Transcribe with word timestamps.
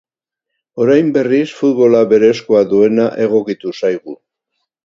Orain 0.85 1.11
berriz, 1.17 1.45
futbolak 1.59 2.09
berezkoa 2.15 2.65
duena 2.73 3.09
egokitu 3.27 3.75
zaigu. 3.83 4.19